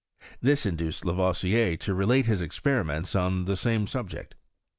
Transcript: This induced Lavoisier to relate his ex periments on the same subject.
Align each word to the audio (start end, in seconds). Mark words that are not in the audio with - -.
This 0.41 0.65
induced 0.65 1.05
Lavoisier 1.05 1.77
to 1.77 1.93
relate 1.93 2.25
his 2.25 2.41
ex 2.41 2.59
periments 2.59 3.15
on 3.15 3.45
the 3.45 3.55
same 3.55 3.85
subject. 3.85 4.33